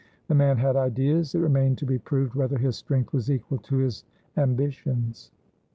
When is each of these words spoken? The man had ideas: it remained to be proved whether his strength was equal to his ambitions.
The 0.29 0.33
man 0.33 0.57
had 0.57 0.75
ideas: 0.75 1.35
it 1.35 1.39
remained 1.41 1.77
to 1.77 1.85
be 1.85 1.99
proved 1.99 2.33
whether 2.33 2.57
his 2.57 2.75
strength 2.75 3.13
was 3.13 3.29
equal 3.29 3.59
to 3.59 3.77
his 3.77 4.03
ambitions. 4.35 5.29